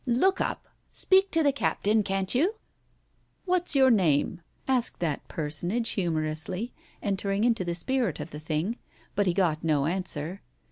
[0.07, 2.55] "Look up, speak to the captain, can't you?"
[3.45, 8.77] "What's your name?" asked that personage humor ously, entering into the spirit of the thing,
[9.13, 10.41] but he got no answer.